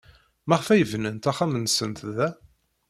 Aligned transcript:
Maɣef 0.47 0.67
ay 0.69 0.83
bnant 0.91 1.29
axxam-nsent 1.31 1.99
da? 2.15 2.29